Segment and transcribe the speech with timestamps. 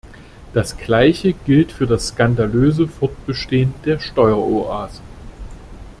[0.55, 5.03] Das Gleiche gilt für das skandalöse Fortbestehen der Steueroasen.